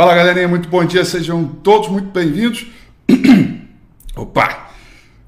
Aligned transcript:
Fala 0.00 0.14
galerinha, 0.14 0.48
muito 0.48 0.66
bom 0.66 0.82
dia, 0.82 1.04
sejam 1.04 1.44
todos 1.46 1.90
muito 1.90 2.08
bem-vindos. 2.08 2.66
Opa! 4.16 4.70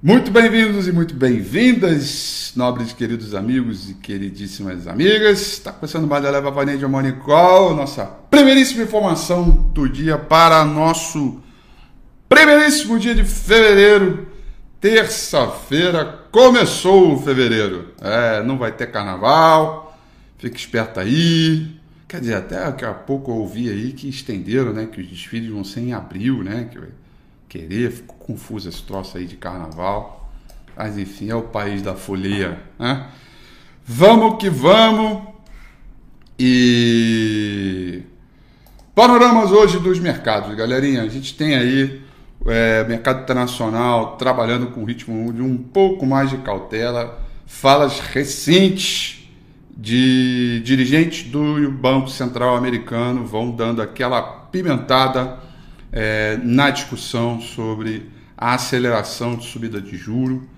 Muito 0.02 0.30
bem-vindos 0.30 0.88
e 0.88 0.92
muito 0.92 1.14
bem-vindas, 1.14 2.54
nobres 2.56 2.90
queridos 2.94 3.34
amigos 3.34 3.90
e 3.90 3.94
queridíssimas 3.96 4.88
amigas. 4.88 5.42
Está 5.42 5.72
começando 5.72 6.08
mais 6.08 6.24
a 6.24 6.30
Leva 6.30 6.50
Vaneide 6.50 6.86
Monicol, 6.86 7.76
nossa 7.76 8.06
primeiríssima 8.06 8.84
informação 8.84 9.50
do 9.74 9.86
dia 9.86 10.16
para 10.16 10.64
nosso 10.64 11.42
primeiríssimo 12.26 12.98
dia 12.98 13.14
de 13.14 13.26
fevereiro. 13.26 14.26
Terça-feira 14.80 16.02
começou 16.32 17.12
o 17.12 17.22
fevereiro. 17.22 17.92
É, 18.00 18.42
não 18.42 18.56
vai 18.56 18.72
ter 18.72 18.90
carnaval, 18.90 19.98
fique 20.38 20.58
esperto 20.58 20.98
aí. 20.98 21.81
Quer 22.12 22.20
dizer, 22.20 22.34
até 22.34 22.58
a 22.62 22.92
pouco 22.92 23.30
eu 23.30 23.36
ouvi 23.36 23.70
aí 23.70 23.90
que 23.90 24.06
estenderam, 24.06 24.70
né? 24.70 24.84
Que 24.84 25.00
os 25.00 25.08
desfiles 25.08 25.48
vão 25.48 25.64
ser 25.64 25.80
em 25.80 25.94
abril, 25.94 26.44
né? 26.44 26.68
Que 26.70 26.78
querer, 27.48 27.90
ficou 27.90 28.14
confuso 28.18 28.68
esse 28.68 28.82
troço 28.82 29.16
aí 29.16 29.24
de 29.24 29.36
carnaval. 29.36 30.30
Mas 30.76 30.98
enfim, 30.98 31.30
é 31.30 31.34
o 31.34 31.44
país 31.44 31.80
da 31.80 31.94
folia, 31.94 32.60
né? 32.78 33.08
Vamos 33.82 34.38
que 34.38 34.50
vamos. 34.50 35.22
E 36.38 38.02
panoramas 38.94 39.50
hoje 39.50 39.78
dos 39.78 39.98
mercados, 39.98 40.54
galerinha. 40.54 41.04
A 41.04 41.08
gente 41.08 41.34
tem 41.34 41.54
aí 41.54 42.02
é, 42.44 42.84
mercado 42.84 43.22
internacional 43.22 44.18
trabalhando 44.18 44.66
com 44.66 44.84
ritmo 44.84 45.32
de 45.32 45.40
um 45.40 45.56
pouco 45.56 46.04
mais 46.04 46.28
de 46.28 46.36
cautela. 46.36 47.18
Falas 47.46 48.00
recentes 48.00 49.21
de 49.76 50.60
dirigentes 50.64 51.30
do 51.30 51.70
Banco 51.70 52.08
Central 52.08 52.56
americano 52.56 53.24
vão 53.24 53.50
dando 53.50 53.80
aquela 53.80 54.22
pimentada 54.22 55.38
é, 55.90 56.38
na 56.42 56.70
discussão 56.70 57.40
sobre 57.40 58.10
a 58.36 58.54
aceleração 58.54 59.36
de 59.36 59.46
subida 59.46 59.80
de 59.80 59.96
juro. 59.96 60.48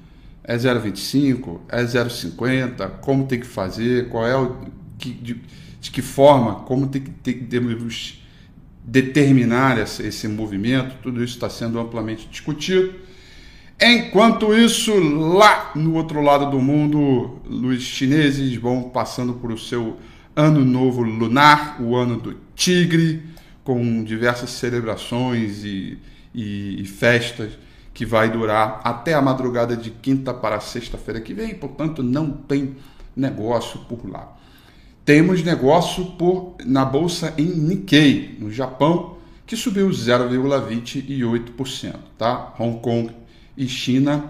É 0.42 0.56
0,25, 0.56 1.60
é 1.68 1.82
0,50, 1.82 2.90
como 3.00 3.26
tem 3.26 3.40
que 3.40 3.46
fazer, 3.46 4.08
qual 4.10 4.26
é 4.26 4.36
o. 4.36 4.56
Que, 4.98 5.10
de, 5.10 5.40
de, 5.80 5.90
que 5.90 6.02
forma, 6.02 6.56
como 6.56 6.86
tem 6.86 7.02
que, 7.02 7.32
que 7.32 8.22
determinar 8.84 9.78
esse 9.78 10.28
movimento, 10.28 10.96
tudo 11.02 11.24
isso 11.24 11.34
está 11.34 11.48
sendo 11.48 11.78
amplamente 11.78 12.28
discutido. 12.28 12.94
Enquanto 13.86 14.54
isso, 14.54 14.98
lá 14.98 15.72
no 15.74 15.96
outro 15.96 16.22
lado 16.22 16.50
do 16.50 16.58
mundo, 16.58 17.38
os 17.46 17.82
chineses 17.82 18.56
vão 18.56 18.84
passando 18.84 19.34
por 19.34 19.52
o 19.52 19.58
seu 19.58 19.98
ano 20.34 20.64
novo 20.64 21.02
lunar, 21.02 21.76
o 21.82 21.94
ano 21.94 22.16
do 22.16 22.34
tigre, 22.56 23.22
com 23.62 24.02
diversas 24.02 24.48
celebrações 24.52 25.66
e, 25.66 25.98
e, 26.34 26.80
e 26.80 26.86
festas 26.86 27.58
que 27.92 28.06
vai 28.06 28.30
durar 28.30 28.80
até 28.82 29.12
a 29.12 29.20
madrugada 29.20 29.76
de 29.76 29.90
quinta 29.90 30.32
para 30.32 30.60
sexta-feira 30.60 31.20
que 31.20 31.34
vem, 31.34 31.54
portanto 31.54 32.02
não 32.02 32.30
tem 32.30 32.76
negócio 33.14 33.80
por 33.80 34.10
lá. 34.10 34.34
Temos 35.04 35.42
negócio 35.42 36.06
por, 36.12 36.54
na 36.64 36.86
bolsa 36.86 37.34
em 37.36 37.44
Nikkei, 37.44 38.38
no 38.40 38.50
Japão, 38.50 39.18
que 39.46 39.56
subiu 39.56 39.90
0,28%, 39.90 41.96
tá? 42.16 42.54
Hong 42.58 42.80
Kong 42.80 43.23
e 43.56 43.68
China 43.68 44.24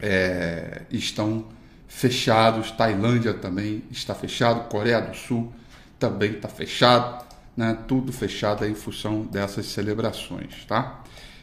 é, 0.00 0.82
estão 0.90 1.44
fechados, 1.86 2.70
Tailândia 2.70 3.34
também 3.34 3.82
está 3.90 4.14
fechado, 4.14 4.68
Coreia 4.68 5.00
do 5.00 5.16
Sul 5.16 5.52
também 5.98 6.32
está 6.32 6.48
fechado, 6.48 7.24
né? 7.56 7.76
tudo 7.86 8.12
fechado 8.12 8.64
em 8.64 8.74
função 8.74 9.22
dessas 9.22 9.66
celebrações. 9.66 10.64
Tá? 10.66 11.02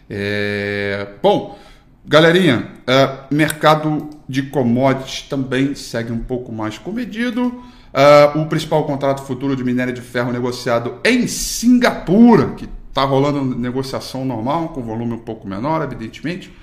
É, 0.10 1.08
bom, 1.22 1.60
galerinha, 2.06 2.72
é, 2.88 3.20
mercado 3.30 4.10
de 4.28 4.44
commodities 4.44 5.24
também 5.24 5.76
segue 5.76 6.12
um 6.12 6.24
pouco 6.24 6.52
mais 6.52 6.78
comedido. 6.78 7.64
Uh, 7.88 8.42
o 8.42 8.46
principal 8.46 8.84
contrato 8.84 9.24
futuro 9.24 9.56
de 9.56 9.64
minério 9.64 9.94
de 9.94 10.02
ferro 10.02 10.32
negociado 10.32 11.00
em 11.04 11.26
Singapura, 11.26 12.50
que 12.52 12.70
está 12.90 13.04
rolando 13.04 13.44
negociação 13.44 14.24
normal, 14.24 14.70
com 14.70 14.84
volume 14.84 15.14
um 15.14 15.20
pouco 15.20 15.48
menor, 15.48 15.82
evidentemente, 15.82 16.54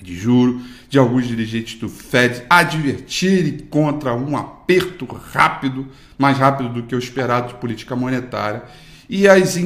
de 0.00 0.14
juro 0.14 0.62
de 0.88 1.00
alguns 1.00 1.26
dirigentes 1.26 1.80
do 1.80 1.88
Fed 1.88 2.44
advertirem 2.48 3.58
contra 3.58 4.14
um 4.14 4.36
aperto 4.36 5.04
rápido, 5.04 5.88
mais 6.16 6.38
rápido 6.38 6.68
do 6.68 6.84
que 6.84 6.94
o 6.94 6.98
esperado 6.98 7.48
de 7.48 7.54
política 7.54 7.96
monetária, 7.96 8.62
e 9.10 9.26
as 9.26 9.56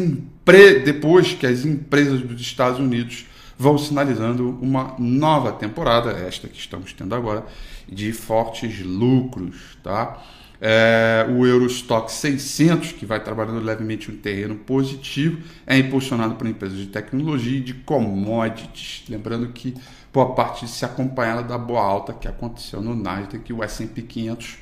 depois 0.83 1.35
que 1.35 1.47
as 1.47 1.67
empresas 1.67 2.23
dos 2.23 2.41
Estados 2.41 2.79
Unidos 2.79 3.27
vão 3.59 3.79
sinalizando 3.79 4.59
uma 4.61 4.95
nova 4.99 5.53
temporada, 5.53 6.11
esta 6.11 6.49
que 6.49 6.59
estamos 6.59 6.93
tendo 6.93 7.15
agora, 7.15 7.45
de 7.89 8.13
fortes 8.13 8.85
lucros, 8.85 9.79
tá? 9.83 10.23
É, 10.65 11.27
o 11.29 11.45
Eurostock 11.45 12.11
600, 12.13 12.93
que 12.93 13.05
vai 13.05 13.19
trabalhando 13.19 13.59
levemente 13.59 14.09
um 14.13 14.17
terreno 14.17 14.55
positivo, 14.55 15.43
é 15.67 15.77
impulsionado 15.77 16.37
por 16.37 16.47
empresas 16.47 16.79
de 16.79 16.87
tecnologia 16.87 17.59
e 17.59 17.61
de 17.61 17.75
commodities. 17.75 19.03
Lembrando 19.09 19.49
que 19.49 19.75
boa 20.13 20.37
parte 20.37 20.69
se 20.69 20.85
acompanhada 20.85 21.43
da 21.43 21.59
boa 21.59 21.83
alta 21.83 22.13
que 22.13 22.29
aconteceu 22.29 22.81
no 22.81 22.95
Nasdaq 22.95 23.51
e 23.51 23.53
o 23.53 23.61
S&P 23.65 24.03
500 24.03 24.59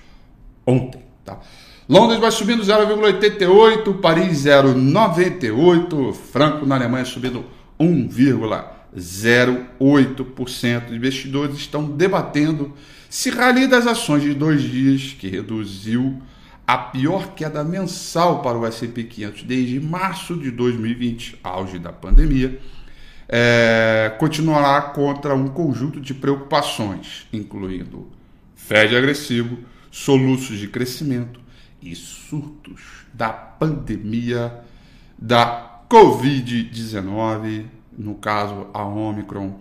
ontem. 0.67 1.03
Tá? 1.23 1.39
Londres 1.87 2.19
vai 2.19 2.31
subindo 2.31 2.63
0,88, 2.63 4.01
Paris 4.01 4.45
0,98, 4.45 6.15
Franco 6.15 6.65
na 6.65 6.77
Alemanha 6.77 7.05
subindo 7.05 7.45
1,1%. 7.79 8.80
0,8%. 8.97 10.93
Investidores 10.93 11.57
estão 11.57 11.85
debatendo 11.85 12.75
se 13.09 13.31
rally 13.31 13.67
das 13.67 13.87
ações 13.87 14.23
de 14.23 14.35
dois 14.35 14.63
dias, 14.63 15.17
que 15.19 15.29
reduziu 15.29 16.23
a 16.67 16.79
pior 16.79 17.35
queda 17.35 17.65
mensal 17.65 18.43
para 18.43 18.57
o 18.57 18.65
S&P 18.65 19.03
500 19.03 19.43
desde 19.43 19.81
março 19.81 20.37
de 20.37 20.53
2020, 20.53 21.39
auge 21.43 21.81
da 21.81 21.93
pandemia, 21.93 22.61
é, 23.29 24.15
continuará 24.19 24.81
contra 24.83 25.35
um 25.35 25.49
conjunto 25.49 26.01
de 26.01 26.15
preocupações, 26.15 27.27
incluindo 27.33 28.09
Fed 28.55 28.95
agressivo, 28.95 29.59
soluços 29.91 30.59
de 30.59 30.69
crescimento 30.69 31.41
e 31.83 31.97
surtos 31.97 33.05
da 33.13 33.31
pandemia 33.31 34.61
da 35.19 35.83
Covid-19 35.91 37.65
no 38.01 38.15
caso 38.15 38.69
a 38.73 38.83
Omicron, 38.83 39.61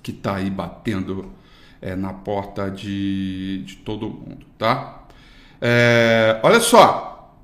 que 0.00 0.12
está 0.12 0.36
aí 0.36 0.48
batendo 0.48 1.32
é, 1.80 1.96
na 1.96 2.12
porta 2.12 2.70
de, 2.70 3.64
de 3.64 3.76
todo 3.76 4.08
mundo, 4.08 4.46
tá? 4.56 5.02
É, 5.60 6.40
olha 6.44 6.60
só, 6.60 7.36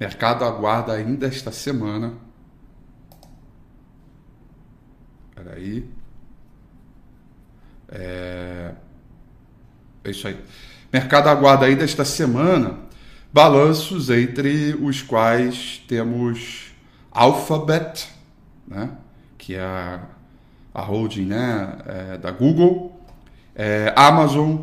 mercado 0.00 0.44
aguarda 0.44 0.92
ainda 0.92 1.28
esta 1.28 1.52
semana. 1.52 2.14
Peraí. 5.36 5.88
É, 7.88 8.74
é 10.02 10.10
isso 10.10 10.26
aí. 10.26 10.42
Mercado 10.92 11.28
aguarda 11.28 11.66
ainda 11.66 11.84
esta 11.84 12.04
semana 12.04 12.80
balanços 13.32 14.10
entre 14.10 14.74
os 14.80 15.02
quais 15.02 15.82
temos 15.86 16.72
Alphabet, 17.12 18.08
né, 18.66 18.90
que 19.44 19.54
é 19.54 19.60
a, 19.60 20.00
a 20.72 20.80
holding 20.80 21.26
né, 21.26 21.78
é, 21.86 22.18
da 22.18 22.30
Google, 22.30 22.98
é, 23.54 23.92
Amazon 23.94 24.60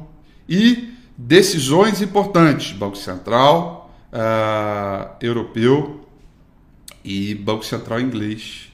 e 0.50 0.92
decisões 1.16 2.02
importantes, 2.02 2.74
Banco 2.74 2.98
Central 2.98 3.94
é, 4.12 5.26
Europeu 5.26 6.02
e 7.04 7.36
Banco 7.36 7.64
Central 7.64 8.00
Inglês 8.00 8.72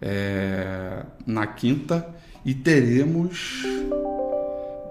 é, 0.00 1.02
na 1.26 1.48
quinta 1.48 2.08
e 2.44 2.54
teremos 2.54 3.64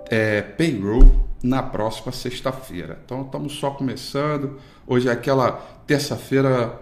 é, 0.10 0.42
payroll 0.42 1.26
na 1.42 1.64
próxima 1.64 2.12
sexta-feira. 2.12 3.00
Então 3.06 3.22
estamos 3.22 3.54
só 3.54 3.72
começando. 3.72 4.60
Hoje 4.86 5.08
é 5.08 5.12
aquela 5.12 5.54
terça-feira 5.88 6.78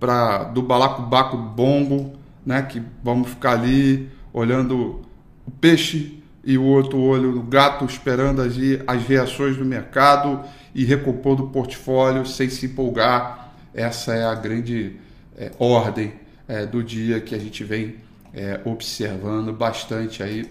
para 0.00 0.44
do 0.44 0.62
balacobaco 0.62 1.36
bongo, 1.36 2.18
né? 2.44 2.62
Que 2.62 2.82
vamos 3.02 3.30
ficar 3.30 3.52
ali 3.52 4.08
olhando 4.32 5.02
o 5.46 5.50
peixe 5.50 6.22
e 6.44 6.56
o 6.56 6.64
outro 6.64 6.98
olho 6.98 7.32
no 7.32 7.42
gato, 7.42 7.84
esperando 7.84 8.40
as, 8.40 8.54
as 8.86 9.02
reações 9.06 9.56
do 9.56 9.64
mercado 9.64 10.42
e 10.74 10.84
recompondo 10.84 11.44
o 11.44 11.50
portfólio 11.50 12.24
sem 12.26 12.48
se 12.48 12.66
empolgar. 12.66 13.52
Essa 13.74 14.14
é 14.14 14.24
a 14.24 14.34
grande 14.34 14.96
é, 15.36 15.52
ordem 15.58 16.14
é, 16.48 16.66
do 16.66 16.82
dia 16.82 17.20
que 17.20 17.34
a 17.34 17.38
gente 17.38 17.62
vem 17.62 17.96
é, 18.32 18.60
observando 18.64 19.52
bastante 19.52 20.22
aí 20.22 20.46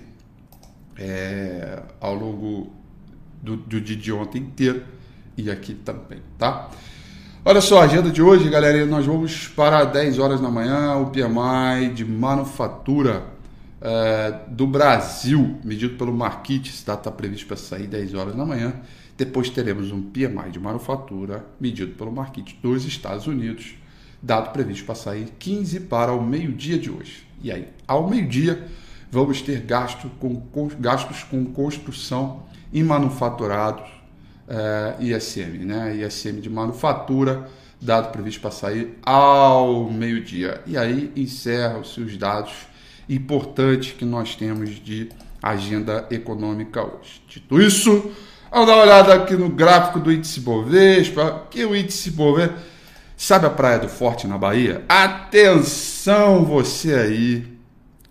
é, 0.98 1.82
ao 2.00 2.14
longo 2.14 2.72
do, 3.42 3.56
do 3.58 3.82
dia 3.82 3.96
de 3.96 4.12
ontem 4.12 4.40
inteiro 4.40 4.84
e 5.38 5.50
aqui 5.50 5.74
também, 5.74 6.20
tá? 6.38 6.70
Olha 7.46 7.62
só, 7.62 7.80
a 7.80 7.86
agenda 7.86 8.12
de 8.12 8.22
hoje, 8.22 8.50
galera, 8.50 8.86
nós 8.86 9.06
vamos 9.06 9.48
para 9.48 9.86
10 9.86 10.20
horas 10.20 10.42
da 10.42 10.52
manhã, 10.52 10.98
o 10.98 11.06
PMI 11.06 11.94
de 11.96 12.04
manufatura 12.04 13.24
é, 13.82 14.42
do 14.50 14.68
Brasil, 14.68 15.58
medido 15.64 15.96
pelo 15.96 16.14
Markit, 16.14 16.70
está 16.70 16.98
tá 16.98 17.10
previsto 17.10 17.48
para 17.48 17.56
sair 17.56 17.88
10 17.88 18.14
horas 18.14 18.36
da 18.36 18.46
manhã. 18.46 18.74
Depois 19.18 19.50
teremos 19.50 19.90
um 19.90 20.02
PMI 20.02 20.52
de 20.52 20.60
manufatura, 20.60 21.46
medido 21.62 21.96
pelo 21.96 22.12
Markit 22.12 22.60
dos 22.62 22.84
Estados 22.84 23.26
Unidos, 23.26 23.74
dado 24.22 24.52
previsto 24.52 24.86
para 24.86 24.96
sair 24.96 25.30
15 25.40 25.80
para 25.82 26.12
o 26.12 26.22
meio-dia 26.22 26.78
de 26.78 26.92
hoje. 26.92 27.26
E 27.42 27.54
aí, 27.54 27.70
ao 27.88 28.10
meio-dia, 28.10 28.68
vamos 29.10 29.42
ter 29.42 29.62
gasto 29.62 30.12
com, 30.20 30.42
com, 30.42 30.68
gastos 30.78 31.24
com 31.24 31.46
construção 31.46 32.44
e 32.74 32.84
manufaturados 32.84 33.99
é, 34.50 34.96
ISM, 35.00 35.64
né? 35.64 35.96
ISM 35.96 36.40
de 36.42 36.50
manufatura, 36.50 37.48
dado 37.80 38.12
previsto 38.12 38.42
para 38.42 38.52
sair 38.52 38.98
ao 39.04 39.90
meio-dia. 39.90 40.62
E 40.66 40.78
aí 40.78 41.12
encerram-se 41.16 42.02
os 42.02 42.18
dados 42.18 42.52
importantes 43.08 43.94
que 43.94 44.04
nós 44.04 44.36
temos 44.36 44.72
de 44.72 45.10
agenda 45.42 46.06
econômica 46.10 46.84
hoje. 46.84 47.22
Dito 47.28 47.62
isso, 47.62 48.12
vamos 48.52 48.68
dar 48.68 48.74
uma 48.74 48.84
olhada 48.84 49.14
aqui 49.14 49.36
no 49.36 49.50
gráfico 49.50 50.00
do 50.00 50.12
índice 50.12 50.42
Bovespa, 50.42 51.48
que 51.50 51.64
o 51.64 51.76
índice 51.76 52.12
Bovespa, 52.12 52.58
sabe 53.16 53.46
a 53.46 53.50
Praia 53.50 53.80
do 53.80 53.88
Forte 53.88 54.28
na 54.28 54.38
Bahia? 54.38 54.84
Atenção 54.90 56.44
você 56.44 56.94
aí, 56.94 57.48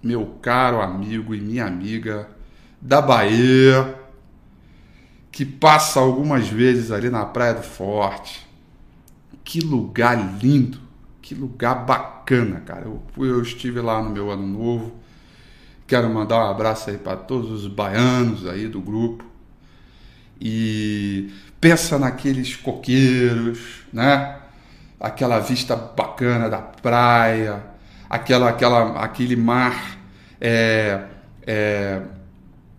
meu 0.02 0.25
caro 0.40 0.80
amigo 0.80 1.35
e 1.35 1.40
minha 1.40 1.66
amiga 1.66 2.28
da 2.80 3.02
Bahia, 3.02 3.97
que 5.30 5.44
passa 5.44 6.00
algumas 6.00 6.49
vezes 6.49 6.90
ali 6.90 7.11
na 7.11 7.25
Praia 7.25 7.54
do 7.54 7.62
Forte. 7.62 8.47
Que 9.44 9.61
lugar 9.61 10.38
lindo, 10.40 10.78
que 11.23 11.35
lugar 11.35 11.87
bacana, 11.87 12.61
cara. 12.61 12.87
Eu, 12.87 13.02
eu 13.25 13.42
estive 13.42 13.80
lá 13.80 14.02
no 14.02 14.11
meu 14.11 14.30
ano 14.30 14.47
novo. 14.47 14.94
Quero 15.87 16.08
mandar 16.12 16.44
um 16.44 16.50
abraço 16.50 16.90
aí 16.90 16.99
para 16.99 17.16
todos 17.16 17.50
os 17.50 17.66
baianos 17.66 18.47
aí 18.47 18.68
do 18.68 18.80
grupo. 18.80 19.25
E 20.40 21.30
pensa 21.61 21.99
naqueles 21.99 22.54
coqueiros, 22.56 23.85
né? 23.92 24.37
Aquela 25.00 25.38
vista 25.38 25.76
bacana 25.76 26.49
da 26.49 26.58
praia, 26.58 27.62
aquela, 28.08 28.50
aquela, 28.50 29.02
aquele 29.02 29.37
mar 29.37 29.99
é, 30.40 31.04
é, 31.47 32.02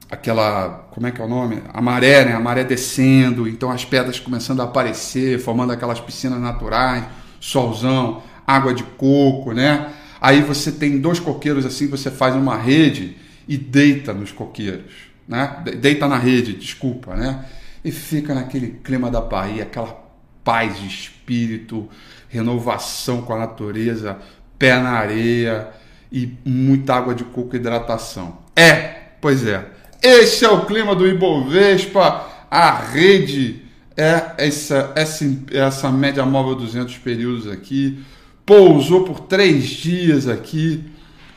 aquela, 0.09 0.87
como 0.91 1.07
é 1.07 1.11
que 1.11 1.21
é 1.21 1.23
o 1.23 1.27
nome? 1.27 1.61
A 1.71 1.81
maré, 1.81 2.25
né? 2.25 2.33
A 2.33 2.39
maré 2.39 2.63
descendo, 2.63 3.47
então 3.47 3.69
as 3.69 3.85
pedras 3.85 4.19
começando 4.19 4.61
a 4.61 4.63
aparecer, 4.63 5.39
formando 5.39 5.71
aquelas 5.71 5.99
piscinas 5.99 6.39
naturais, 6.39 7.05
solzão, 7.39 8.23
água 8.45 8.73
de 8.73 8.83
coco, 8.83 9.53
né? 9.53 9.93
Aí 10.19 10.41
você 10.41 10.71
tem 10.71 10.99
dois 10.99 11.19
coqueiros 11.19 11.65
assim, 11.65 11.87
você 11.87 12.09
faz 12.09 12.35
uma 12.35 12.57
rede 12.57 13.15
e 13.47 13.57
deita 13.57 14.13
nos 14.13 14.31
coqueiros, 14.31 14.91
né? 15.27 15.63
Deita 15.79 16.07
na 16.07 16.17
rede, 16.17 16.53
desculpa, 16.53 17.15
né? 17.15 17.45
E 17.85 17.91
fica 17.91 18.33
naquele 18.33 18.79
clima 18.83 19.09
da 19.09 19.21
Bahia, 19.21 19.63
aquela 19.63 20.09
paz 20.43 20.79
de 20.79 20.87
espírito, 20.87 21.87
renovação 22.27 23.21
com 23.21 23.33
a 23.33 23.37
natureza, 23.37 24.17
pé 24.57 24.77
na 24.79 24.91
areia 24.91 25.69
e 26.11 26.37
muita 26.43 26.95
água 26.95 27.13
de 27.15 27.23
coco 27.23 27.55
e 27.55 27.59
hidratação. 27.59 28.39
É, 28.55 28.77
pois 29.21 29.45
é. 29.45 29.78
Este 30.01 30.45
é 30.45 30.49
o 30.49 30.65
clima 30.65 30.95
do 30.95 31.05
Ibovespa, 31.05 32.25
a 32.49 32.71
rede 32.71 33.63
é 33.97 34.31
essa, 34.37 34.93
essa, 34.95 35.25
essa 35.51 35.91
média 35.91 36.25
móvel 36.25 36.55
200 36.55 36.97
períodos 36.99 37.47
aqui, 37.47 37.99
pousou 38.45 39.03
por 39.03 39.19
três 39.19 39.65
dias 39.65 40.25
aqui, 40.25 40.85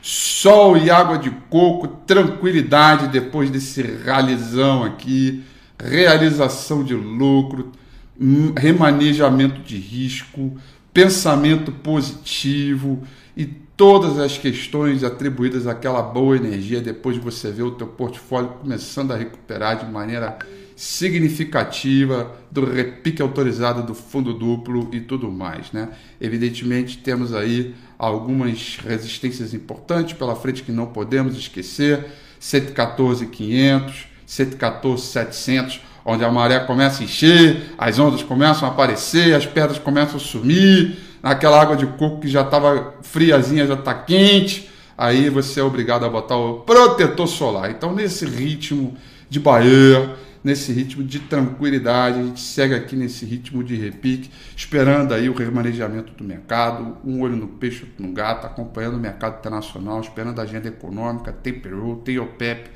sol 0.00 0.76
e 0.76 0.90
água 0.90 1.19
de 1.19 1.31
coco, 1.50 1.88
tranquilidade 2.07 3.09
depois 3.09 3.50
desse 3.50 3.83
ralizão 3.83 4.85
aqui, 4.85 5.42
realização 5.76 6.85
de 6.85 6.95
lucro, 6.95 7.73
hum, 8.21 8.52
remanejamento 8.57 9.61
de 9.62 9.76
risco, 9.76 10.57
pensamento 10.95 11.73
positivo 11.73 13.02
e 13.37 13.45
todas 13.82 14.16
as 14.16 14.38
questões 14.38 15.02
atribuídas 15.02 15.66
àquela 15.66 16.00
boa 16.00 16.36
energia 16.36 16.80
depois 16.80 17.16
de 17.16 17.20
você 17.20 17.50
ver 17.50 17.64
o 17.64 17.72
teu 17.72 17.88
portfólio 17.88 18.50
começando 18.60 19.10
a 19.10 19.16
recuperar 19.16 19.84
de 19.84 19.90
maneira 19.90 20.38
significativa 20.76 22.30
do 22.48 22.64
repique 22.64 23.20
autorizado 23.20 23.82
do 23.82 23.92
fundo 23.92 24.34
duplo 24.34 24.88
e 24.92 25.00
tudo 25.00 25.28
mais, 25.32 25.72
né? 25.72 25.88
Evidentemente 26.20 26.98
temos 26.98 27.34
aí 27.34 27.74
algumas 27.98 28.76
resistências 28.76 29.52
importantes 29.52 30.12
pela 30.12 30.36
frente 30.36 30.62
que 30.62 30.70
não 30.70 30.86
podemos 30.86 31.36
esquecer, 31.36 32.06
114.500, 32.40 33.92
114.700, 34.28 35.80
onde 36.04 36.24
a 36.24 36.30
maré 36.30 36.60
começa 36.60 37.02
a 37.02 37.04
encher, 37.04 37.74
as 37.76 37.98
ondas 37.98 38.22
começam 38.22 38.68
a 38.68 38.70
aparecer, 38.70 39.34
as 39.34 39.44
pedras 39.44 39.80
começam 39.80 40.18
a 40.18 40.20
sumir, 40.20 41.12
aquela 41.23 41.61
água 41.61 41.76
de 41.76 41.87
coco 41.87 42.21
que 42.21 42.29
já 42.29 42.43
estava 42.43 42.95
friazinha, 43.02 43.67
já 43.67 43.75
está 43.75 43.95
quente, 43.95 44.69
aí 44.99 45.31
você 45.31 45.61
é 45.61 45.62
obrigado 45.62 46.05
a 46.05 46.09
botar 46.09 46.37
o 46.37 46.61
protetor 46.61 47.29
solar. 47.29 47.71
Então, 47.71 47.95
nesse 47.95 48.26
ritmo 48.26 48.97
de 49.31 49.38
Bahia, 49.38 50.17
nesse 50.43 50.73
ritmo 50.73 51.05
de 51.05 51.21
tranquilidade, 51.21 52.19
a 52.19 52.23
gente 52.23 52.41
segue 52.41 52.75
aqui 52.75 52.97
nesse 52.97 53.25
ritmo 53.25 53.62
de 53.62 53.76
repique, 53.76 54.31
esperando 54.57 55.14
aí 55.14 55.29
o 55.29 55.35
remanejamento 55.35 56.12
do 56.12 56.25
mercado, 56.25 56.97
um 57.05 57.21
olho 57.21 57.37
no 57.37 57.47
peixe, 57.47 57.85
outro 57.85 58.05
no 58.05 58.12
gato, 58.12 58.47
acompanhando 58.47 58.97
o 58.97 59.00
mercado 59.00 59.38
internacional, 59.38 60.00
esperando 60.00 60.41
a 60.41 60.43
agenda 60.43 60.69
econômica, 60.69 61.33
tem 61.33 61.52
Peru, 61.52 62.02
tem 62.05 62.19
OPEP, 62.19 62.71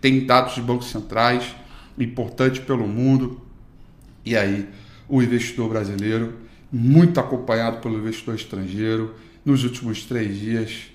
tem 0.00 0.26
dados 0.26 0.54
de 0.54 0.60
bancos 0.60 0.90
centrais 0.90 1.54
importantes 1.96 2.60
pelo 2.60 2.88
mundo. 2.88 3.40
E 4.24 4.36
aí, 4.36 4.68
o 5.08 5.22
investidor 5.22 5.68
brasileiro 5.68 6.34
muito 6.72 7.20
acompanhado 7.20 7.78
pelo 7.78 7.98
investidor 7.98 8.34
estrangeiro, 8.34 9.14
nos 9.44 9.62
últimos 9.62 10.04
três 10.04 10.38
dias 10.38 10.92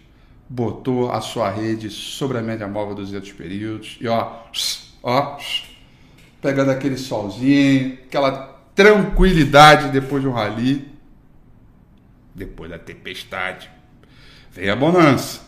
botou 0.50 1.12
a 1.12 1.20
sua 1.22 1.50
rede 1.50 1.90
sobre 1.90 2.38
a 2.38 2.42
média 2.42 2.68
móvel 2.68 2.96
200 2.96 3.32
períodos. 3.34 3.98
E 4.00 4.08
ó, 4.08 4.44
ó, 5.04 5.38
pegando 6.42 6.72
aquele 6.72 6.98
solzinho, 6.98 7.98
aquela 8.08 8.58
tranquilidade 8.74 9.92
depois 9.92 10.22
de 10.22 10.28
um 10.28 10.32
rally, 10.32 10.88
depois 12.34 12.70
da 12.70 12.80
tempestade, 12.80 13.70
vem 14.52 14.70
a 14.70 14.76
bonança, 14.76 15.42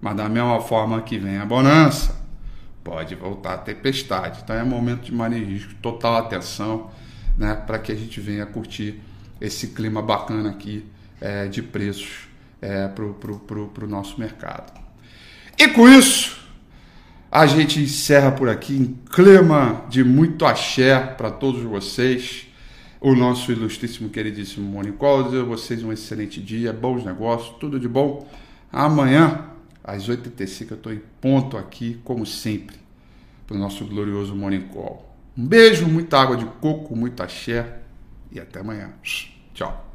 Mas 0.00 0.16
da 0.16 0.28
mesma 0.28 0.60
forma 0.60 1.00
que 1.02 1.18
vem 1.18 1.38
a 1.38 1.46
bonança, 1.46 2.14
pode 2.84 3.14
voltar 3.14 3.54
a 3.54 3.58
tempestade. 3.58 4.42
Então 4.44 4.54
é 4.54 4.62
momento 4.62 5.06
de 5.06 5.14
manejo, 5.14 5.74
total 5.82 6.16
atenção, 6.16 6.90
né, 7.36 7.54
para 7.54 7.78
que 7.78 7.90
a 7.90 7.94
gente 7.94 8.20
venha 8.20 8.46
curtir 8.46 9.00
esse 9.40 9.68
clima 9.68 10.00
bacana 10.02 10.50
aqui 10.50 10.84
é, 11.20 11.46
de 11.46 11.62
preços 11.62 12.28
é, 12.60 12.88
para 12.88 13.04
o 13.04 13.88
nosso 13.88 14.18
mercado. 14.18 14.72
E 15.58 15.68
com 15.68 15.88
isso, 15.88 16.38
a 17.30 17.46
gente 17.46 17.80
encerra 17.80 18.30
por 18.30 18.48
aqui 18.48 18.74
em 18.74 18.98
clima 19.10 19.84
de 19.88 20.04
muito 20.04 20.44
axé 20.44 20.98
para 20.98 21.30
todos 21.30 21.62
vocês. 21.62 22.46
O 23.00 23.14
nosso 23.14 23.52
ilustríssimo, 23.52 24.08
queridíssimo 24.08 24.66
Mônico 24.68 24.98
Calder. 24.98 25.44
Vocês 25.44 25.82
um 25.82 25.92
excelente 25.92 26.40
dia, 26.40 26.72
bons 26.72 27.04
negócios, 27.04 27.56
tudo 27.58 27.78
de 27.78 27.88
bom. 27.88 28.26
Amanhã, 28.72 29.44
às 29.84 30.08
8h35, 30.08 30.70
eu 30.70 30.76
estou 30.76 30.92
em 30.92 31.00
ponto 31.20 31.56
aqui, 31.56 32.00
como 32.04 32.26
sempre, 32.26 32.76
para 33.46 33.56
o 33.56 33.60
nosso 33.60 33.84
glorioso 33.84 34.34
Morning 34.34 34.66
Um 35.36 35.46
beijo, 35.46 35.86
muita 35.86 36.18
água 36.18 36.36
de 36.36 36.46
coco, 36.60 36.96
muito 36.96 37.22
axé 37.22 37.85
e 38.36 38.40
até 38.40 38.60
amanhã. 38.60 38.92
Tchau. 39.54 39.92